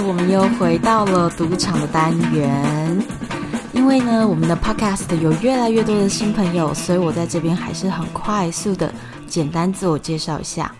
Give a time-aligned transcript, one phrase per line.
[0.00, 3.04] 我们又回到了赌场的单元。
[3.72, 8.92] 因为呢，我们的 Podcast 有越来越多的新朋友，所以我在这边还是很快速的
[9.26, 10.72] 简单自我介绍一下。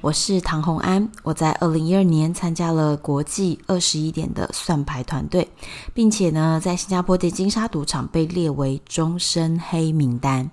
[0.00, 5.46] 我是唐洪安，我在二零一二年参加了国际二十一点的算牌团队，
[5.92, 10.48] 并且呢，在新加坡的金沙赌场被列为终身黑名单。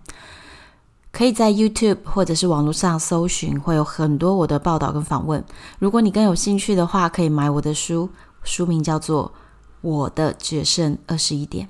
[1.15, 5.41] 可以在 YouTube 或者是网络上搜寻，会有很多我的报道跟访问。
[5.79, 8.09] 如果你更有兴趣的话，可以买我的书，
[8.43, 9.27] 书名叫做
[9.79, 11.69] 《我的决胜二十一点》。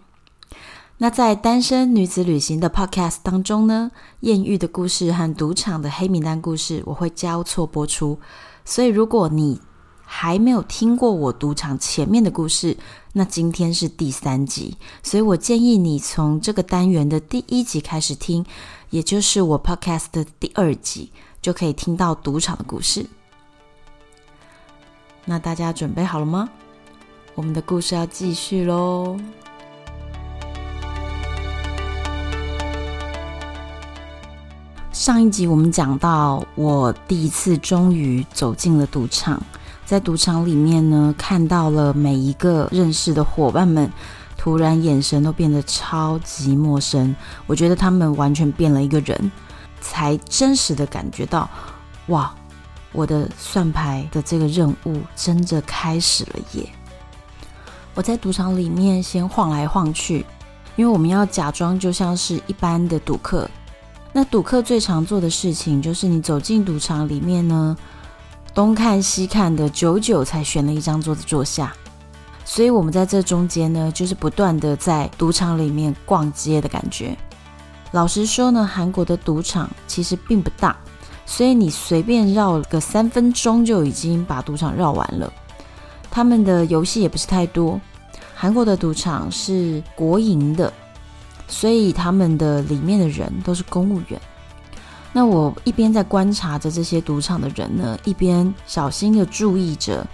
[0.97, 8.17] 那在单身女子旅行的 Podcast 当中呢，艳遇的故事和赌场的黑名单故事，我会交错播出。
[8.63, 9.61] 所以如果你
[10.03, 12.75] 还没有听过我赌场前面的故事，
[13.13, 18.43] 那今天是第三集，所以我建议你从这个单元的第一集开始听。
[18.95, 23.05] 也就是我 Podcast 的第二集，就可以听到赌场的故事。
[25.25, 26.47] 那大家准备好了吗？
[27.33, 29.19] 我们的故事要继续喽。
[34.93, 39.43] 上一集我们讲到，我第一次终于走进了赌场，
[39.85, 43.91] 在赌场里面呢，看到了每一个认识的伙伴们。
[44.45, 47.15] 突然，眼神都变得超级陌生。
[47.47, 49.31] 我觉得他们完全变了一个人，
[49.81, 51.49] 才真实的感觉到，
[52.09, 52.31] 哇，
[52.91, 56.69] 我的算牌的这个任务真的开始了耶！
[57.95, 60.23] 我在赌场里面先晃来晃去，
[60.75, 63.49] 因为我们要假装就像是一般的赌客。
[64.13, 67.75] 那赌客最常做的事情就是，你走进赌场里面呢，
[68.53, 71.73] 东看西看的，久久才选了一张桌子坐下。
[72.47, 77.17] 所以，我们在这中间呢，就是不断的在赌场里面逛街的感觉。
[77.91, 80.77] 老实说呢，韩国的赌场其实并不大，
[81.25, 85.33] 所以你随便绕个三分钟就已经把赌场绕完了。
[86.11, 87.81] 他们的游戏也不是太多。
[88.35, 90.71] 韩国的赌场是国营的，
[91.47, 94.21] 所以他们的里面的人都是公务员。
[95.11, 100.05] 那我一边在观察着这些赌场的人呢，一边小心的注意着。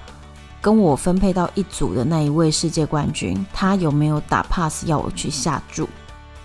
[0.62, 5.90] 跟我分配到一组的那一位世界冠军，他有没有打 pass 要我去下注？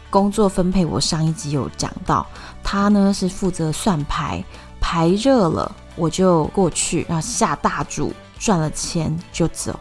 [0.09, 2.27] 工作分配我上一集有讲到，
[2.65, 4.43] 他呢是负责算牌，
[4.81, 9.78] 牌热了我就过去，然后下大注，赚了钱就走。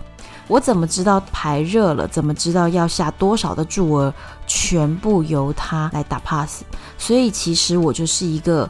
[0.47, 2.07] 我怎么知道牌热了？
[2.07, 4.13] 怎么知道要下多少的注额？
[4.45, 6.61] 全部由他来打 pass。
[6.97, 8.69] 所以其实我就是一个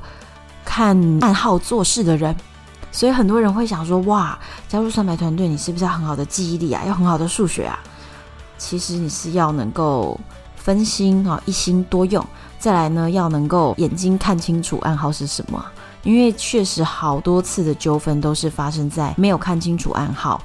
[0.63, 2.35] 看暗号做事的人。
[2.95, 4.39] 所以很多人会想说：“哇，
[4.69, 6.81] 加入算牌团队，你是不是要很好的记忆力啊？
[6.87, 7.77] 要很好的数学啊？”
[8.57, 10.17] 其实你是要能够
[10.55, 12.25] 分心啊，一心多用。
[12.57, 15.63] 再来呢，要能够眼睛看清楚暗号是什么。
[16.03, 20.41] 因为确实好多次的纠纷都是发生在没有看清楚暗号。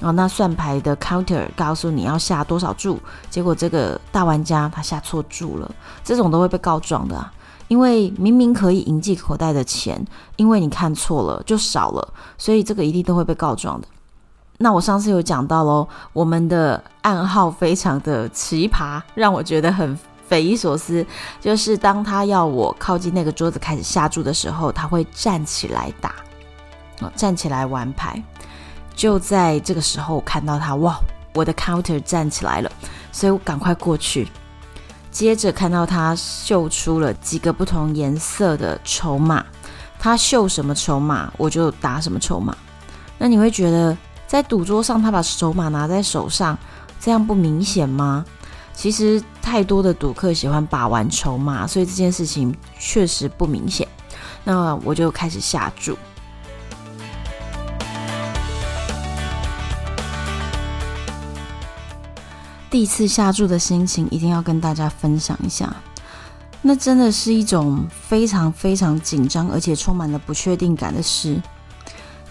[0.00, 5.68] 然后那算牌的 counter 告诉你要下多少注，结果这个大玩家他下错注了，
[6.04, 7.32] 这种都会被告状的啊。
[7.68, 10.04] 因为明明可以赢进口袋的钱，
[10.36, 13.86] 因为你看错了就少了，所以这个一定都会被告状的。
[14.58, 19.96] 那我上次有讲到喽，我们的暗号非常的奇葩，让我觉得很
[20.26, 21.06] 匪夷所思。
[21.40, 26.14] 就是当他要我靠近那个桌子开始下注的时候，他会站起来打，
[27.14, 28.20] 站起来玩牌。
[28.96, 30.98] 就在这个时候，我看到他，哇，
[31.34, 32.72] 我的 counter 站起来了，
[33.12, 34.26] 所以我赶快过去。
[35.18, 39.44] 接着看到他秀出了几个不同颜色的筹码，
[39.98, 42.56] 他秀什么筹码，我就打什么筹码。
[43.18, 43.98] 那你会觉得
[44.28, 46.56] 在赌桌上他把筹码拿在手上，
[47.00, 48.24] 这样不明显吗？
[48.72, 53.88] 其实太多的赌客喜欢把玩筹码，所以这件事情确实不明显。
[54.44, 55.98] 那我就开始下注。
[62.70, 65.74] 第一次下注的心情一定要跟大家分享一下，
[66.60, 71.40] 那真的是一种非常非常紧张，而且充满了不确定感的事。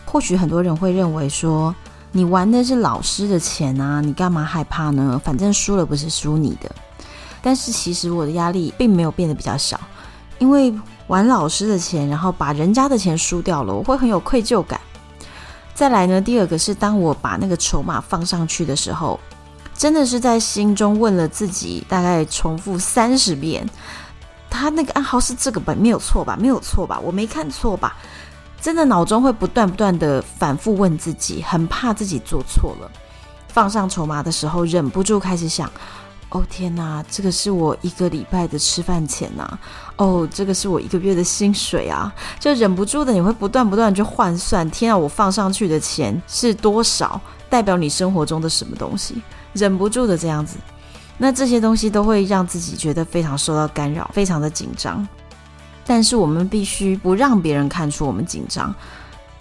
[0.05, 1.73] 或许很多人会认为说，
[2.11, 5.19] 你玩的是老师的钱啊，你干嘛害怕呢？
[5.23, 6.71] 反正输了不是输你的。
[7.41, 9.79] 但是其实我的压力并没有变得比较小，
[10.37, 10.73] 因为
[11.07, 14.79] 玩老师的钱，然后把人家的钱输掉了，我会很有愧疚感。
[15.73, 19.19] 再来呢，第二个是当我把那个筹码放上去的时候，
[19.77, 23.63] 真的是在心中问了自己，大概重复三十遍，
[24.49, 25.75] 他那个暗号是这个吧？
[25.77, 26.35] 没有错吧？
[26.39, 26.99] 没有错吧？
[26.99, 27.95] 我没看错吧？
[28.59, 32.91] 真的脑中会不断不断的反复问自己，很怕自己做错了。
[33.47, 35.71] 放上筹码的时候，忍不住开始想。
[36.29, 39.57] 哦天哪，这个是我一个礼拜的吃饭钱呐！
[39.95, 42.13] 哦，这个是我一个月的薪水啊！
[42.37, 44.69] 就忍不住的，你会不断不断去换算。
[44.69, 47.21] 天啊，我放上去的钱是多少？
[47.49, 49.21] 代表你生活中的什么东西？
[49.53, 50.57] 忍不住的这样子，
[51.17, 55.07] 那这些东西都会让自己觉得非常受到干扰，非常的紧张。
[55.85, 58.75] 但是我们必须不让别人看出我们紧张，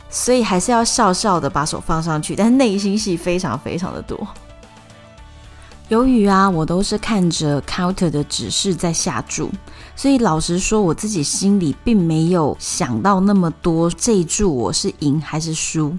[0.08, 4.26] 所以还是要笑笑的把手放上去，但内心戏非常非常的多。
[5.88, 9.50] 由于啊，我都是看着 counter 的指示在下注，
[9.94, 15.96] 所以老实说，我自己心里并没有想到那么多这一注我是赢还是输，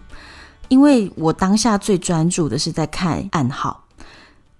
[0.67, 3.81] 因为我当下最专注的是在看暗号。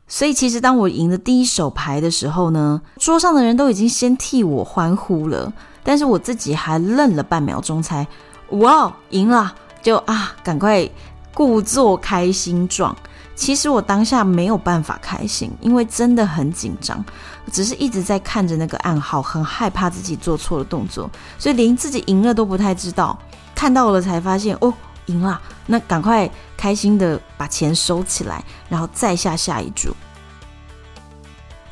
[0.08, 5.52] 所以其实当我赢的第一手牌的时候呢，桌上的人都已经先替我欢呼了，
[5.84, 8.08] 但是我自己还愣了半秒钟，才
[8.52, 10.90] 哇，赢了，就啊，赶快
[11.34, 12.96] 故作开心状。
[13.36, 17.04] 其实我当下没有办法开心，因为真的很紧张，
[17.52, 21.08] 只是一直在看着那个暗号，很害怕自己做错了动作，
[21.38, 23.16] 所以连自己赢了都不太知道。
[23.54, 24.74] 看到了才发现，哦，
[25.08, 29.94] 赢了，那赶快开心的把钱收起来，然后再下下一注。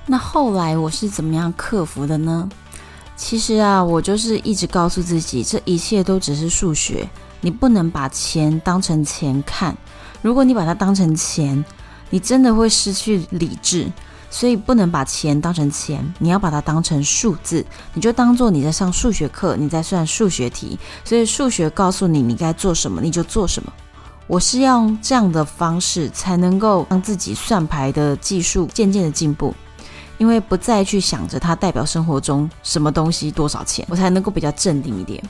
[0.05, 2.49] 那后来我是怎么样克服的呢？
[3.15, 7.07] 其实啊，我就是一直告诉自己，这一切都只是数学，
[7.39, 9.75] 你不能把钱当成钱看。
[10.21, 11.63] 如果你把它当成钱，
[12.09, 13.89] 你真的会失去理智，
[14.35, 23.71] 所以不能把钱当成钱，你要把它当成数字，你就当做你在上数学课，你在算数学题，所以数学告诉你你该做什么，你就做什么。
[24.27, 29.55] 我是用这样的方式才能够让自己算牌的技术渐渐的进步，
[30.17, 35.23] 因为不再去想着它代表生活中什么东西多少钱，我才能够比较镇定一点。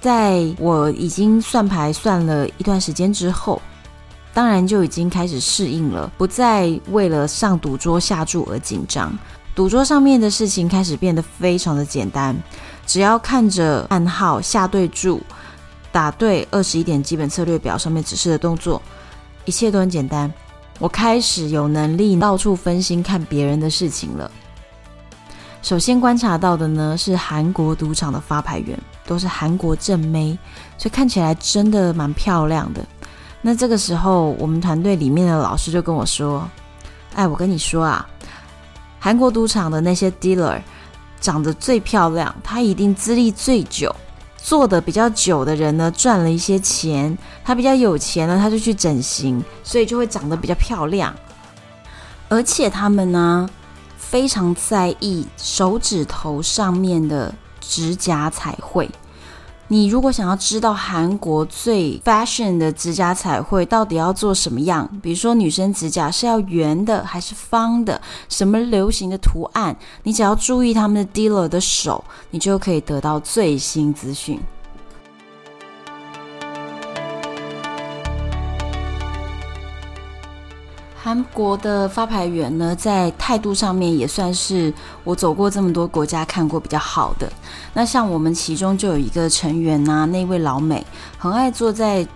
[0.00, 3.60] 在我已经算牌算了一段时间之后，
[4.32, 9.12] 当然就已经开始适应了，不再为了上赌桌下注而紧张。
[9.56, 12.36] 赌桌上面的事情开始变得非常的简单，
[12.86, 15.20] 只要看着暗号下对注，
[15.90, 18.80] 打对二十一点基本策略表上面指示的动作，
[19.44, 20.32] 一切都很简单。
[20.78, 24.30] 我开始有能力到处分心看别人的事情了。
[25.60, 28.78] 首先观察到的呢，是韩国赌场的发牌员。
[29.08, 30.38] 都是韩国正妹，
[30.76, 32.84] 所以看起来真的蛮漂亮的。
[33.40, 36.46] 那这个时候，我们团队里面的老师就跟我说
[37.16, 38.06] ：“哎，我跟你说啊，
[39.00, 40.60] 韩国赌场的那些 dealer
[41.20, 43.94] 长得最漂亮，他一定资历最久，
[44.36, 51.14] 做的比较久的人呢，赚了一些钱，他比较有钱呢，他就去整形，所以就会长得比较漂亮。
[52.28, 53.48] 而且他们呢，
[53.96, 57.34] 非常在意手指头上面的。”
[57.68, 58.88] 指甲彩绘，
[59.68, 74.40] 你如果想要知道韩国最 fashion 的指甲彩绘到底要做什么样，比如说女生指甲是要圆的还是方的，什么流行的图案，你只要注意他们的 dealer 的手，你就可以得到最新资讯。
[81.08, 84.70] 韩国的发牌员呢，在态度上面也算是
[85.04, 87.26] 我走过这么多国家看过比较好的。
[87.72, 90.86] 那像我们其中就有一个成员呐、那位老美
[91.16, 92.06] 很爱坐在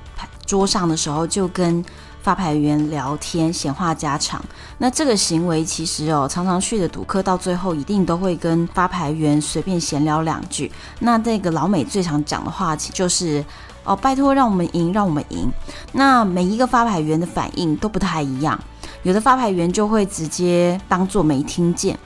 [0.44, 1.82] 桌上的时候就跟
[2.20, 4.44] 发牌员聊天，闲话家常。
[4.76, 10.70] 那这个行为其实哦，常常去的赌客到最后一定都会跟发牌员随便闲聊两句。
[10.98, 13.42] 那这个老美最常讲的话题就是
[13.84, 15.50] 哦，拜托让我们赢，让我们赢。
[15.92, 18.60] 那每一个发牌员的反应都不太一样。
[19.04, 21.98] 有的发牌员就会直接当做没听见，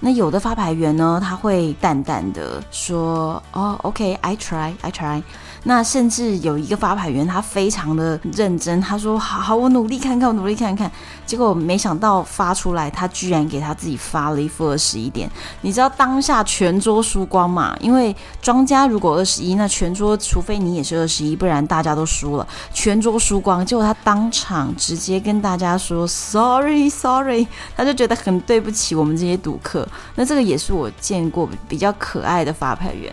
[0.00, 5.22] 那有的发牌员呢，他会淡淡的说：“哦，OK，I try，I try。”
[5.64, 10.90] 那甚至有一个发牌员，他非常的认真，他说：“好好，我努力看看，我努力看看。”
[11.26, 15.28] 结果没想到发出来，他居然给他自己发了一副二十一点。
[15.62, 17.76] 你知道当下全桌输光嘛？
[17.80, 23.66] 因为庄家如果二十一，那全桌除非你也是二十一，不然大家都输了，全桌输光。
[23.66, 29.86] 结果他当场直接跟大家说：“Sorry，Sorry。”他就觉得很对不起我们这些赌客。
[30.14, 33.12] 那这个也是我见过比较可爱的发牌员。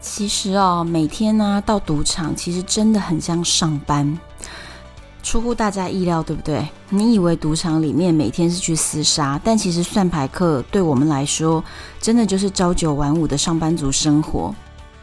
[0.00, 4.18] 其实哦，每天呢到赌场，其实真的很像上班，
[5.22, 6.68] 出乎大家意料，对不对？
[6.90, 11.64] 你以为赌场里面每天是去厮杀，但其实算牌客对我们来说，
[12.02, 14.54] 真的就是朝九晚五的上班族生活。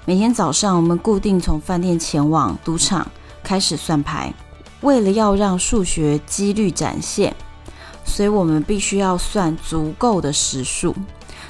[0.05, 3.07] 每天早上，我们固定从饭店前往赌场。
[3.47, 4.33] 开始算牌，
[4.81, 7.33] 为了要让数学几率展现，
[8.03, 10.93] 所以我们必须要算足够的实数。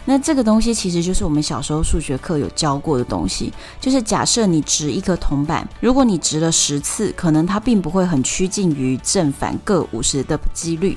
[0.05, 3.51] 那这个东西其实就是我们小时候数学课有教过的东西，
[3.81, 10.95] 就是假设你值一颗铜板，如果你值了十次，可能它并不会很趋近于正反各五十的几率。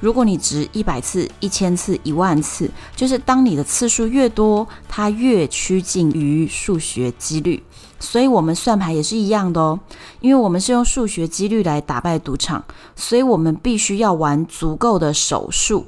[0.00, 7.62] 如果你值一百次、一千次、一万次，就是当你的次数越多，它越趋近于数学几率。
[7.98, 9.80] 所以我们算牌也是一样的哦，
[10.20, 12.62] 因为我们是用数学几率来打败赌场，
[12.94, 15.86] 所以我们必须要玩足够的手数。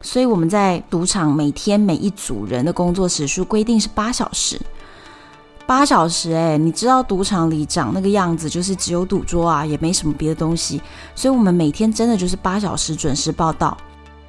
[0.00, 4.58] 所以我们在赌场每天每一组人的工作时数规定是八小时，
[5.72, 10.78] 八小时哎，你知道赌场里长那个样子，就是只有赌桌啊，也没什么别的东西，
[11.14, 13.74] 所以我们每天真的就是八小时准时报道。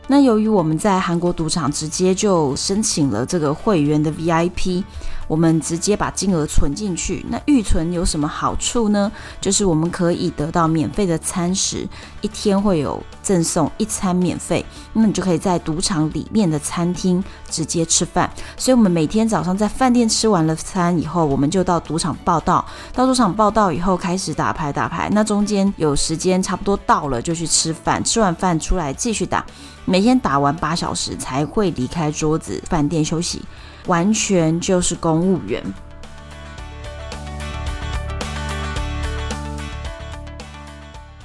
[0.08, 4.86] 那由于我们在韩国赌场直接就申请了这个会员的 VIP，
[5.28, 7.26] 我们直接把金额存进去。
[7.30, 9.12] 那预存有什么好处呢？
[9.40, 11.88] 就是我们可以得到免费的餐食，
[12.22, 14.66] 一天会有赠送一餐免费。
[14.94, 18.30] 那你就可以在赌场里面的餐厅直接吃饭。
[18.58, 22.66] 所以，我们每天早上在饭店吃完了餐以后，我们就到赌场报到。
[22.94, 25.10] 到赌场报到以后，开始打牌打牌。
[25.12, 28.04] 那中间有时间差不多到了，就去吃饭。
[28.04, 29.46] 吃完饭出来继续打。
[29.86, 33.42] 每天打完八小时才会离开桌子，饭店休息，
[33.88, 35.64] 完全就是公务员。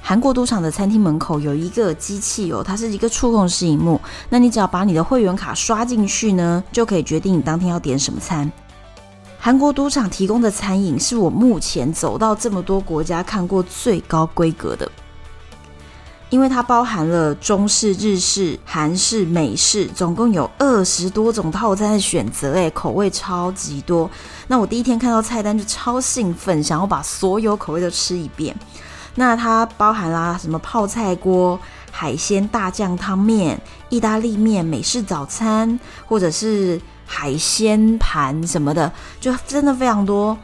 [0.01, 8.51] 韩国赌场的餐厅门口有一个机器哦，它是一个触控式荧幕，那你只要把你的会员卡刷进去呢，就可以决定你当天要点什么餐。
[9.37, 14.91] 韩国赌场提供的餐饮是我目前走到这么多国家看过最高规格的。
[16.29, 24.09] 因为它包含了中式、日式、韩式、美式，总共有二十多种套餐的选择，诶，口味超级多。
[24.47, 28.55] 那我第一天看到菜单就超兴奋，想要把所有口味都吃一遍。
[29.15, 31.59] 那它包含啦什么泡菜锅、
[31.91, 33.59] 海鲜大酱汤面、
[33.89, 40.37] 意大利面、美式早餐，或者是海鲜盘什么的，就真的非常多。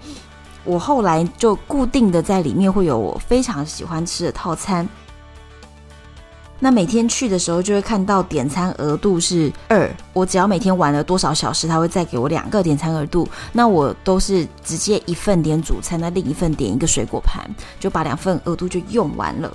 [0.63, 4.89] 我后来就固定的在里面会有我非常喜欢吃的套餐。
[6.65, 13.29] 那每天去的时候就会看到点餐额度是二，我只要每天玩了多少小时，他会再给我两个点餐额度。
[13.53, 17.47] 那我都是直接一份点主餐，那另一份点一个水果盘，
[17.79, 19.53] 就把两份额度就用完了。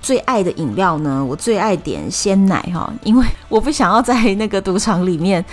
[0.00, 5.44] 最爱的饮料呢，我最爱点鲜奶哈，因为我不想要在那个赌场里面。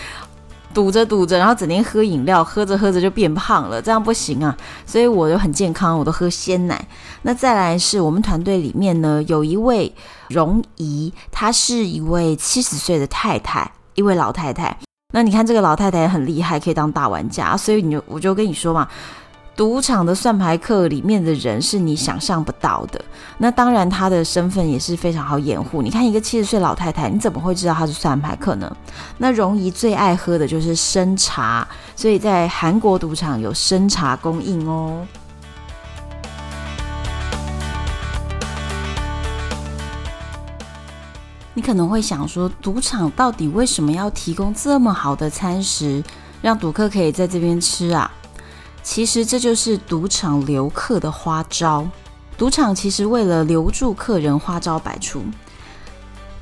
[0.73, 4.57] 堵着堵着，然后整天喝饮料，喝着喝着就变胖了，这样不行啊！
[4.85, 6.87] 所以我就很健康，我都喝鲜奶。
[7.21, 9.93] 那再来是我们团队里面呢，有一位
[10.29, 14.75] 容姨，她是一位七十岁的太太，一位老太太。
[15.13, 18.87] 那你看这个老太太很厉害，可以当大玩家，所以你就我就跟你说嘛。
[19.55, 22.99] 赌场的算牌客里面的人是你想象不到的，
[23.37, 25.83] 那当然他的身份也是非常好掩护。
[25.83, 28.75] 你看一个七十岁老太太，你怎么会知道他是算牌客呢？
[29.19, 35.05] 那容姨最爱喝的就是生茶，所以在韩国赌场有生茶供应哦。
[41.53, 46.03] 你可能会想说，赌场到底为什么要提供这么好的餐食，
[46.41, 48.11] 让赌客可以在这边吃啊？
[48.83, 51.87] 其实这就是赌场留客的花招。
[52.37, 55.23] 赌场其实为了留住客人，花招百出。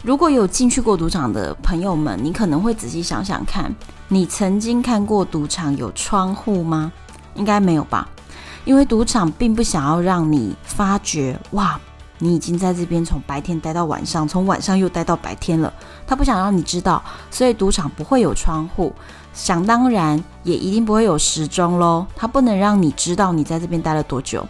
[0.03, 3.73] 如果有进去过赌场的朋友们，你可能会仔细想想看，
[4.07, 6.91] 你曾经看过赌场有窗户吗？
[7.35, 8.09] 应该没有吧？
[8.65, 11.79] 因为赌场并不想要让你发觉，哇，
[12.17, 15.71] 你已经在这边从白天待到晚上，从晚上又待到白天了。
[16.07, 18.91] 他不想让你知道，所以赌场不会有窗户。
[19.33, 22.05] 想当然，也一定不会有时钟喽。
[22.15, 24.45] 它不能让你知道你在这边待了多久。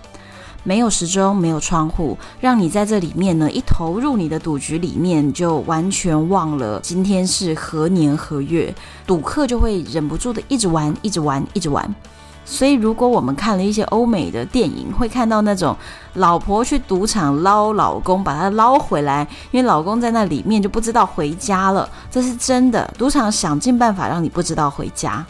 [0.64, 8.72] 没有时钟，没有窗户，让你在这里面呢，一投入你的赌局里面，就完全忘了今天是何年何月。
[9.08, 11.96] 赌客就会忍不住的一直玩，一直玩，一直玩。
[12.43, 15.75] 所以，如果我们看了一些欧美的电影，会看到那种
[16.15, 21.88] 老婆去赌场捞老公，把他捞回来，因为老公在那里面就不知道回家了。
[22.10, 25.25] 这是真的，赌场想尽办法让你不知道回家。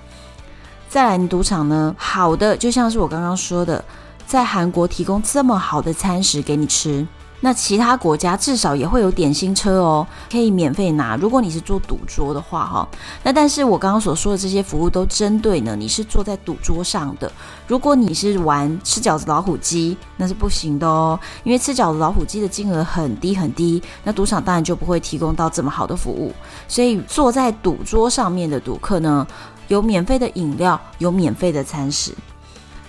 [0.89, 3.83] 再来，你赌场呢，好的就像是我刚刚说的，
[4.25, 7.05] 在韩国提供这么好的餐食给你吃，
[7.43, 11.15] 那其他国家至少也会有点心车哦，可以免费拿。
[11.15, 12.87] 如果你是做赌桌的话，哈，
[13.23, 17.31] 那但是我刚刚所说的这些服务都针对呢，你是坐在赌桌上的。
[17.67, 26.31] 如果你是玩吃饺子老虎机，那是不行的哦，因为吃饺子老虎机的金额很低很低，那赌场当然就不会提供到这么好的服务。
[26.67, 29.25] 所以坐在赌桌上面的赌客呢，
[29.67, 32.13] 有免费的饮料，有免费的餐食。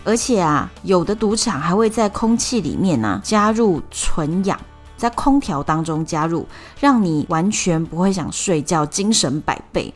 [0.04, 4.58] 而且啊，有的赌场还会在空气里面呢、加入纯氧，
[4.96, 6.46] 在空调当中加入，
[6.80, 9.92] 让你完全不会想睡觉，精神百倍。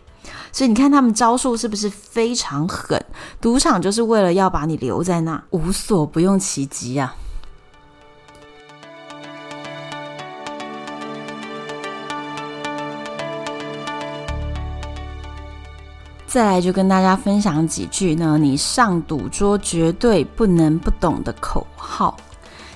[0.53, 3.05] 所以你看他们招数是不是非常狠？
[3.41, 7.15] 赌场就是为了要把你留在那，无所不用其极啊。
[16.37, 22.15] 再来就跟大家分享几句呢，你上赌桌绝对不能不懂的口号。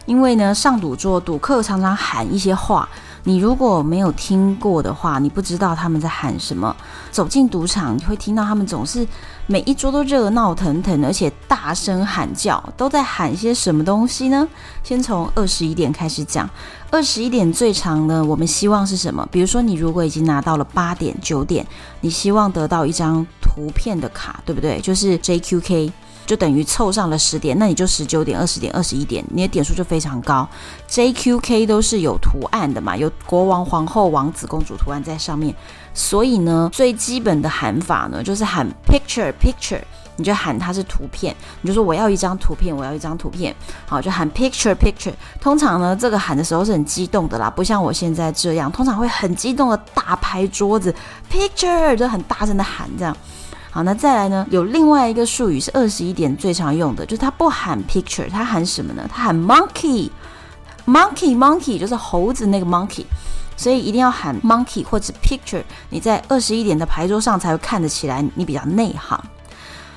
[0.06, 2.88] 因为呢，上赌桌赌客常常喊一些话，
[3.22, 6.74] 你如果没有听过的话，你不知道他们在喊什么。
[7.12, 9.06] 走进赌场，你会听到他们总是
[9.46, 14.48] 每一桌都热闹腾腾，而且大声喊叫，都在喊些什么东西呢？
[14.82, 16.48] 先从二十一点开始讲。
[16.90, 19.28] 二十一点最长呢，我们希望是什么？
[19.30, 21.64] 比如说，你如果已经拿到了八点、九点，
[22.00, 23.24] 你希望得到一张
[23.60, 24.80] 图片的卡，对不对？
[24.80, 25.92] 就是 JQK，
[26.24, 30.48] 就等于凑上了十点，那你就十九点、二十点、二十一点，你的点数就非常高。
[30.88, 35.54] JQK 都是有图案的嘛，有国王、皇后、王子、公主图案在上面，
[35.92, 39.82] 所以呢，最基本的喊法呢，就是喊 picture picture。
[40.16, 45.14] 你就喊它是图片，你就说我要一张图片，我要一张图片，好，就喊 picture picture。
[45.40, 50.94] 通常呢，这个喊的时候是很激动的啦，不像我现在这样，通常会很激动的大拍桌子
[51.32, 53.16] ，picture 就很大声的喊这样。
[53.72, 59.08] 好，那再来呢，有另外一个术语是二十一点最常用的，就是它不喊 picture，它喊什么呢？
[59.08, 63.04] 它喊 monkey，monkey monkey 就是猴子那个 monkey，
[63.56, 69.22] 所以一定要喊 monkey 或者 picture，你在二十一点的牌桌上才会看得起来你比较内行。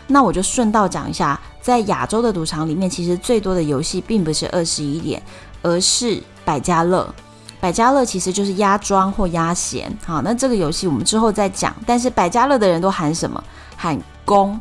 [0.05, 5.19] 那我就顺道讲一下，在亚洲的赌场里面，其实最多的游戏并不是二十一点，
[5.63, 7.11] 而是百家乐。
[7.59, 9.91] 百家乐其实就是压庄或压闲。
[10.05, 11.73] 好，那这个游戏我们之后再讲。
[11.87, 13.41] 但是百家乐的人都喊什么？
[13.83, 14.57] 喊公，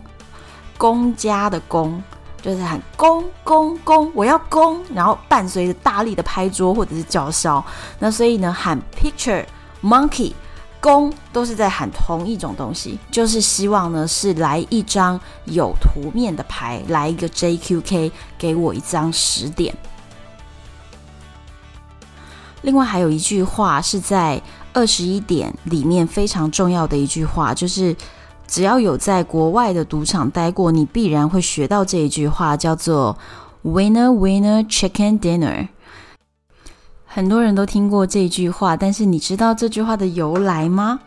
[0.77, 2.03] 公家的公，
[2.43, 7.65] 就是喊公公公，我要公，然后伴随着大力的拍桌或者是叫嚣。
[8.01, 9.45] 那所以呢，喊 picture
[9.81, 10.33] monkey。
[10.81, 19.73] 公都是在喊同一种东西，就是希望呢是来一张有图面的牌，来一个 JQK，给我一张十点。
[22.63, 27.95] 另外还有一句话是在二十一点里面非常重要的一句话，就是
[28.53, 33.17] 只要有在国外的赌场待过，你必然会学到这一句话，叫做
[33.65, 35.69] Winner Winner Chicken Dinner。
[37.07, 41.01] 很多人都听过这句话，但是你知道这句话的由来吗？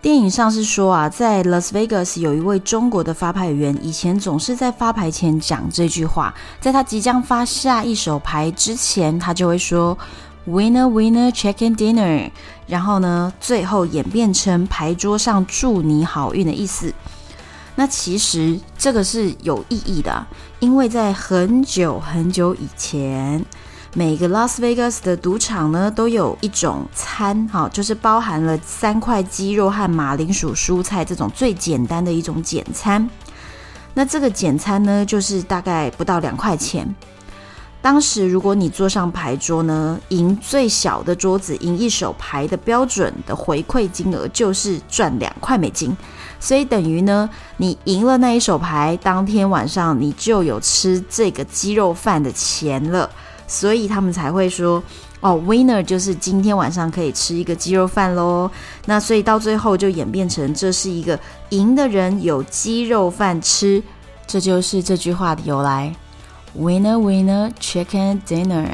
[0.00, 9.98] 电影上是说啊，在 Las Vegas 有一位中国的发牌员，以前总是在发牌前讲这句话，在他即将发下一手牌之前，他就会说
[10.48, 12.30] Winner Winner Chicken Dinner，
[12.66, 16.94] 然后呢，最后演变成牌桌上祝你好运的意思。
[17.74, 20.26] 那其实这个是有意义的，
[20.58, 23.44] 因为在很久很久以前。
[23.94, 33.08] 每个拉斯维加斯的赌场呢，都有一种餐，哈，就是包含了三块鸡肉和马铃薯蔬菜这种最简单的一种简餐。
[33.94, 36.94] 那这个简餐呢，就是大概不到两块钱。
[37.80, 45.96] 当时如果你坐上牌桌呢，赢最小的桌子赢一手牌的标准的回馈金额就是赚两块美金，
[46.40, 53.08] 所以等于呢，你赢了那一手牌，当天晚上你就有吃这个鸡肉饭的钱了。
[53.46, 54.82] 所以他们才会说，
[55.20, 58.50] 哦，winner 就是今天晚上可以吃一个鸡肉饭喽。
[58.84, 63.82] 那所以到最后就演变成这是一个赢的人有鸡肉饭吃，
[64.26, 65.94] 这就是这句话的由来。
[66.58, 68.66] Winner, winner, chicken dinner。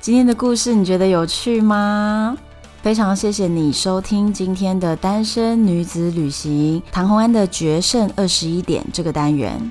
[0.00, 2.36] 今天的故事你觉得有趣吗？
[2.82, 9.70] 非常谢谢你收听今天的单身女子旅行唐红安的决胜二十一点这个单元。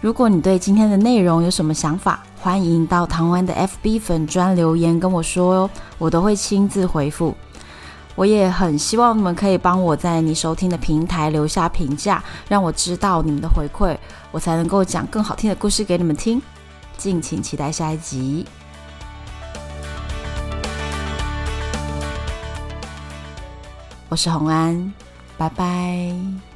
[0.00, 7.34] 如果你对今天的内容有什么想法，欢迎到唐红安的 FB 粉专留言跟我说哦，我都会亲自回复。
[8.18, 13.96] 我也很希望你们可以帮我在你收听的平台留下评价，让我知道你们的回馈，
[14.32, 16.42] 我才能够讲更好听的故事给你们听。
[16.96, 18.44] 敬请期待下一集。
[24.08, 24.92] 我是红安，
[25.36, 26.47] 拜拜。